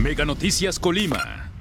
[0.00, 1.52] Mega Noticias Colima.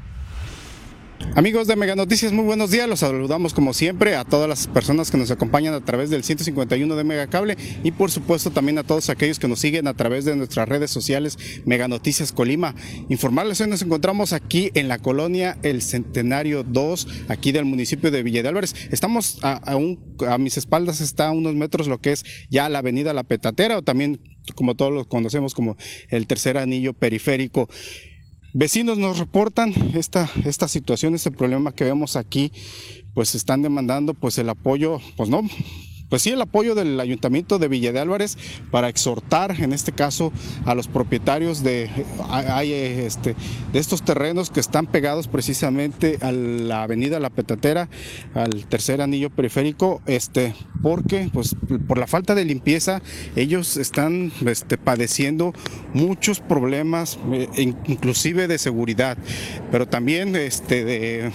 [1.35, 2.87] Amigos de Mega Noticias, muy buenos días.
[2.87, 6.95] Los saludamos como siempre a todas las personas que nos acompañan a través del 151
[6.95, 10.37] de Megacable y por supuesto también a todos aquellos que nos siguen a través de
[10.37, 12.75] nuestras redes sociales Mega Noticias Colima.
[13.09, 18.23] Informarles, hoy nos encontramos aquí en la colonia El Centenario 2, aquí del municipio de
[18.23, 18.73] Villa de Álvarez.
[18.89, 19.59] Estamos a,
[20.27, 23.77] a mis espaldas, está a unos metros lo que es ya la avenida La Petatera
[23.77, 24.21] o también
[24.55, 25.77] como todos lo conocemos como
[26.09, 27.69] el tercer anillo periférico.
[28.53, 32.51] Vecinos nos reportan esta, esta situación, este problema que vemos aquí,
[33.13, 35.43] pues están demandando pues el apoyo, pues no,
[36.09, 38.37] pues sí, el apoyo del Ayuntamiento de Villa de Álvarez
[38.71, 40.33] para exhortar, en este caso,
[40.65, 41.89] a los propietarios de,
[43.05, 43.35] este,
[43.71, 47.89] de estos terrenos que están pegados precisamente a la avenida La Petatera,
[48.33, 51.55] al tercer anillo periférico, este, porque pues,
[51.87, 53.01] por la falta de limpieza
[53.35, 55.53] ellos están este, padeciendo
[55.93, 59.17] muchos problemas, eh, inclusive de seguridad,
[59.71, 61.31] pero también este, de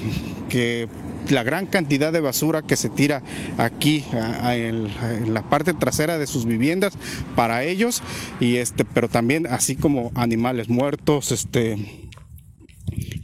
[0.48, 0.88] que
[1.30, 3.22] la gran cantidad de basura que se tira
[3.58, 6.94] aquí en, la parte trasera de sus viviendas
[7.36, 8.02] para ellos
[8.40, 12.04] y este pero también así como animales muertos este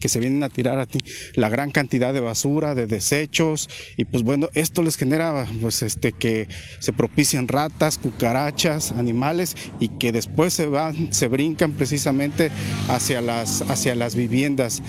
[0.01, 0.99] que se vienen a tirar a ti
[1.35, 6.13] la gran cantidad de basura, de desechos y pues bueno, esto les genera pues este
[6.13, 6.49] que
[6.79, 12.51] se propician ratas, cucarachas, animales y que después se van, se brincan precisamente
[12.89, 14.83] hacia las hacia las viviendas.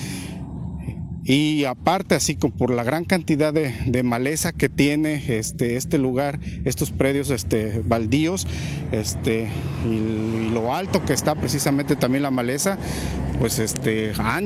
[1.31, 6.41] Y aparte, así como por la gran cantidad de, maleza que tiene este, este lugar,
[6.65, 8.45] estos predios este, baldíos,
[8.91, 9.47] este,
[9.89, 12.77] y, lo alto que está precisamente también la maleza,
[13.39, 14.43] pues este, han,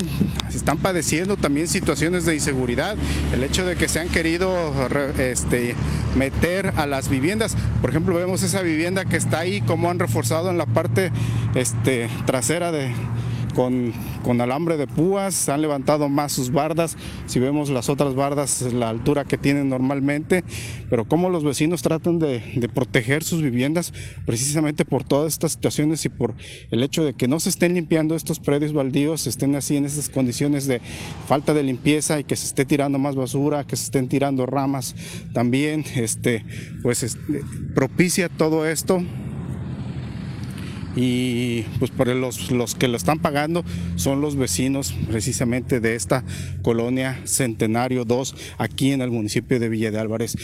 [0.53, 2.95] están padeciendo también situaciones de inseguridad.
[3.33, 4.72] El hecho de que se han querido
[5.17, 5.73] este,
[6.16, 7.58] meter a las viviendas.
[7.81, 11.11] Por ejemplo, vemos esa vivienda que está ahí, como han reforzado en la parte
[11.56, 12.94] este, trasera de,
[13.56, 18.90] con, alambre de púas, han levantado más sus bardas, si vemos las otras bardas, la
[18.90, 20.44] altura que tienen normalmente,
[20.90, 22.41] pero cómo los vecinos tratan de,
[22.74, 23.94] proteger sus viviendas
[24.25, 26.34] precisamente por todas estas situaciones y por
[26.72, 30.09] el hecho de que no se estén limpiando estos predios baldíos, estén así en estas
[30.09, 30.81] condiciones de
[31.28, 34.96] falta de limpieza y que se esté tirando más basura, que se estén tirando ramas
[35.34, 36.44] también, este,
[36.81, 37.41] pues este,
[37.74, 39.02] propicia todo esto
[40.95, 43.63] y pues por los, los que lo están pagando
[43.95, 46.23] son los vecinos precisamente de esta
[46.61, 50.35] colonia Centenario 2 aquí en el municipio de Villa de Álvarez.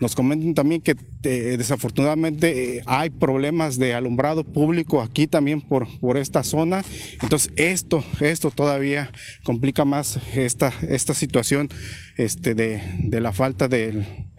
[0.00, 5.86] Nos comentan también que eh, desafortunadamente eh, hay problemas de alumbrado público aquí también por,
[6.00, 6.82] por esta zona.
[7.22, 9.12] Entonces esto, esto todavía
[9.44, 11.68] complica más esta, esta situación
[12.16, 14.29] este, de, de la falta de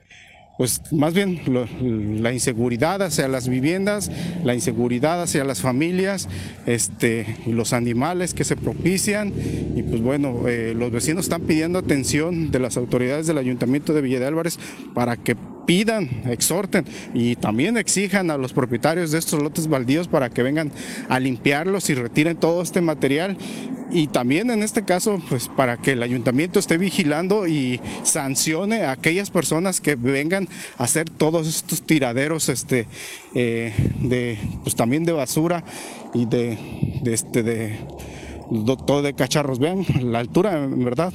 [0.62, 1.42] pues más bien
[2.22, 4.12] la inseguridad hacia las viviendas,
[4.44, 6.30] la inseguridad hacia las familias,
[6.68, 9.34] este, los animales que se propician.
[9.76, 14.02] Y pues bueno, eh, los vecinos están pidiendo atención de las autoridades del Ayuntamiento de
[14.02, 14.60] Villa de Álvarez
[14.94, 15.36] para que
[15.66, 20.72] pidan, exhorten y también exijan a los propietarios de estos lotes baldíos para que vengan
[21.10, 23.38] a limpiarlos y retiren todo este material
[23.94, 28.92] y también en este caso, pues para que el ayuntamiento esté vigilando y sancione a
[28.92, 32.88] aquellas personas que vengan a hacer todos estos tiraderos este,
[33.36, 35.64] eh, de, pues también de basura
[36.14, 36.58] y de,
[37.06, 37.80] este, de
[38.88, 39.60] todo de cacharros.
[39.60, 41.14] Vean la altura, en verdad,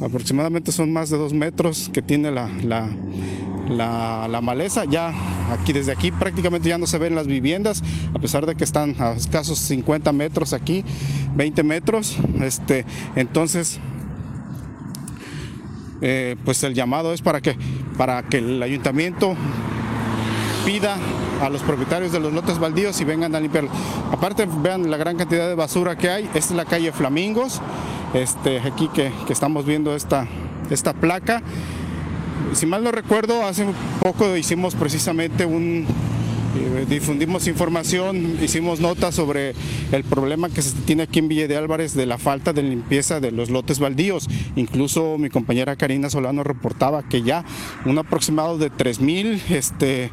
[0.00, 2.88] aproximadamente son más de dos metros que tiene la, la,
[4.42, 4.84] maleza.
[4.84, 5.12] Ya
[5.50, 7.82] aquí, desde aquí prácticamente ya no se ven las viviendas,
[8.14, 10.84] a pesar de que están a escasos 50 metros aquí,
[11.34, 12.16] 20 metros.
[12.40, 12.84] Este,
[13.16, 13.80] entonces,
[16.00, 17.56] eh, pues el llamado es para que,
[17.96, 19.34] para que el ayuntamiento
[20.64, 20.96] pida
[21.42, 23.68] a los propietarios de los lotes baldíos y vengan a limpiar.
[24.12, 26.24] Aparte, vean la gran cantidad de basura que hay.
[26.26, 27.60] Esta es la calle Flamingos.
[28.14, 30.26] Este, aquí que, que estamos viendo esta,
[30.70, 31.42] esta placa
[32.52, 33.66] si mal no recuerdo, hace
[34.00, 35.86] poco hicimos precisamente un,
[36.56, 39.54] eh, difundimos información, hicimos notas sobre
[39.90, 43.18] el problema que se tiene aquí en Villa de Álvarez de la falta de limpieza
[43.18, 44.28] de los lotes baldíos.
[44.54, 47.44] Incluso mi compañera Karina Solano reportaba que ya
[47.84, 50.10] un aproximado de 3.000 este,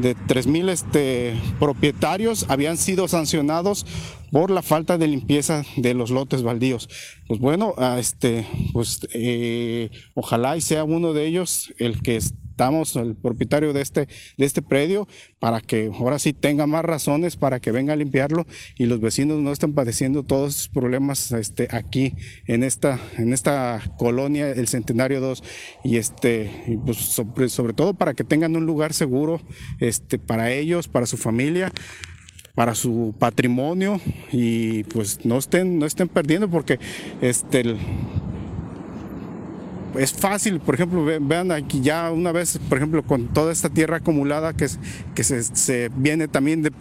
[0.00, 3.86] de 3.000 este, propietarios habían sido sancionados
[4.30, 6.88] por la falta de limpieza de los lotes baldíos.
[7.26, 12.16] Pues bueno, este, pues eh, ojalá y sea uno de ellos el que
[12.58, 15.06] estamos, el propietario de este, de este predio,
[15.38, 19.38] para que ahora sí tenga más razones para que venga a limpiarlo y los vecinos
[19.38, 22.14] no estén padeciendo todos estos problemas este, aquí
[22.48, 25.44] en esta, en esta colonia, el Centenario 2,
[25.84, 26.50] y este,
[26.84, 29.40] pues sobre, sobre todo para que tengan un lugar seguro
[29.78, 31.70] este, para ellos, para su familia
[32.56, 34.00] para su patrimonio
[34.32, 36.80] y pues no estén, no estén perdiendo porque
[37.20, 37.76] este,
[39.96, 43.98] es fácil, por ejemplo, vean aquí ya una vez, por ejemplo, con toda esta tierra
[43.98, 44.66] acumulada que,
[45.14, 46.72] que se, viene también, de,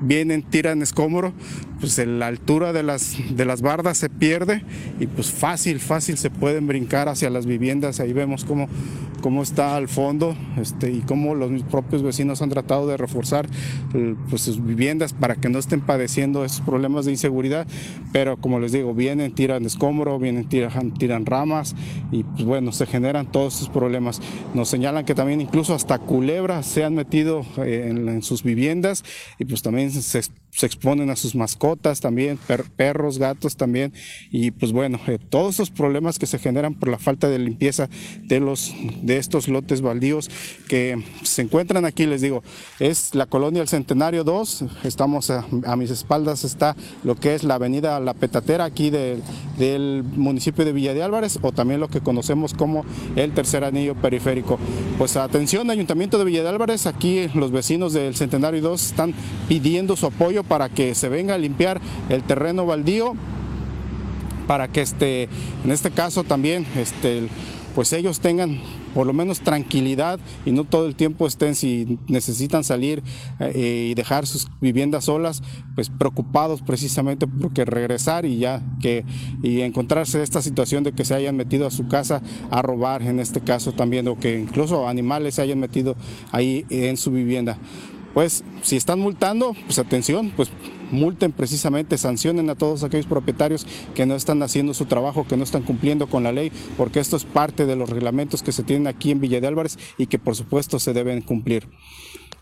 [0.00, 1.32] vienen, tiran escombro,
[1.80, 4.62] pues la altura de las, de las bardas se pierde
[4.98, 8.68] y pues fácil, fácil se pueden brincar hacia las viviendas, ahí vemos cómo,
[9.20, 13.46] cómo está al fondo este, y cómo los propios vecinos han tratado de reforzar
[14.28, 17.66] pues, sus viviendas para que no estén padeciendo esos problemas de inseguridad,
[18.12, 21.74] pero como les digo, vienen, tiran escombro, vienen, tiran, tiran ramas
[22.10, 24.20] y pues bueno, se generan todos estos problemas.
[24.54, 29.04] Nos señalan que también incluso hasta culebras se han metido eh, en, sus viviendas
[29.38, 30.22] y pues también se,
[30.66, 32.38] exponen a sus mascotas también,
[32.76, 33.92] perros, gatos también
[34.30, 37.88] y pues bueno, eh, todos esos problemas que se generan por la falta de limpieza
[38.22, 40.30] de los de estos lotes baldíos
[40.68, 42.42] que se encuentran aquí, les digo,
[42.78, 47.54] es la colonia El Centenario 2, estamos a, mis espaldas está lo que es la
[47.54, 52.54] avenida La Petatera aquí del municipio de Villa de Álvarez o también lo que conocemos
[52.54, 52.84] como
[53.16, 54.58] el tercer anillo periférico.
[54.98, 59.14] Pues atención, Ayuntamiento de Villa de Álvarez, aquí los vecinos del Centenario 2 están
[59.48, 63.14] pidiendo su apoyo para que se venga a limpiar el terreno baldío
[64.46, 65.28] para que este,
[65.64, 67.28] en este caso también este,
[67.74, 68.58] pues ellos tengan
[68.94, 73.02] por lo menos tranquilidad y no todo el tiempo estén si necesitan salir
[73.38, 75.42] eh, y dejar sus viviendas solas,
[75.74, 79.04] pues preocupados precisamente porque regresar y ya que
[79.42, 82.20] y encontrarse esta situación de que se hayan metido a su casa
[82.50, 85.94] a robar en este caso también o que incluso animales se hayan metido
[86.32, 87.58] ahí en su vivienda.
[88.14, 90.50] Pues si están multando, pues atención, pues
[90.90, 95.44] multen precisamente, sancionen a todos aquellos propietarios que no están haciendo su trabajo, que no
[95.44, 98.86] están cumpliendo con la ley, porque esto es parte de los reglamentos que se tienen
[98.86, 101.68] aquí en Villa de Álvarez y que por supuesto se deben cumplir.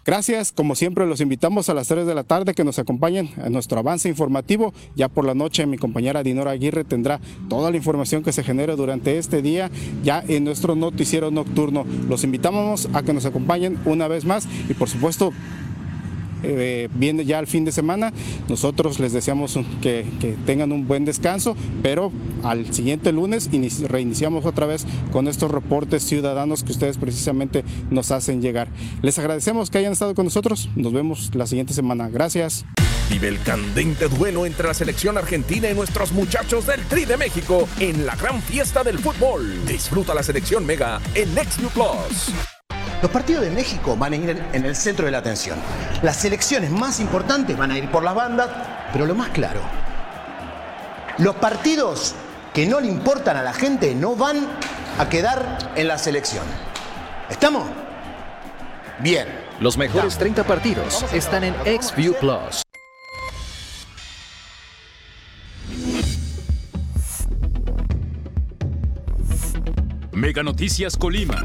[0.08, 3.50] Gracias, como siempre los invitamos a las 3 de la tarde que nos acompañen a
[3.50, 4.72] nuestro avance informativo.
[4.96, 7.20] Ya por la noche mi compañera Dinora Aguirre tendrá
[7.50, 9.70] toda la información que se genere durante este día
[10.02, 11.84] ya en nuestro noticiero nocturno.
[12.08, 15.30] Los invitamos a que nos acompañen una vez más y por supuesto
[16.42, 18.12] eh, viene ya el fin de semana.
[18.48, 20.06] Nosotros les deseamos que,
[20.46, 22.12] tengan un buen descanso, pero
[22.42, 23.50] al siguiente lunes
[23.88, 28.68] reiniciamos otra vez con estos reportes ciudadanos que ustedes precisamente nos hacen llegar.
[29.02, 30.68] Les agradecemos que hayan estado con nosotros.
[30.76, 32.08] Nos vemos la siguiente semana.
[32.08, 32.64] Gracias.
[33.10, 37.66] Vive el candente duelo entre la selección argentina y nuestros muchachos del Tri de México
[37.80, 39.64] en la gran fiesta del fútbol.
[39.66, 42.57] Disfruta la selección Mega en Next Plus.
[43.00, 45.56] Los partidos de México van a ir en el centro de la atención.
[46.02, 48.48] Las selecciones más importantes van a ir por las bandas,
[48.92, 49.60] pero lo más claro,
[51.18, 52.16] los partidos
[52.52, 54.48] que no le importan a la gente no van
[54.98, 56.44] a quedar en la selección.
[57.30, 57.68] ¿Estamos?
[58.98, 59.46] Bien.
[59.60, 62.62] Los mejores 30 partidos están en XView Plus.
[70.12, 71.44] Mega Noticias Colima.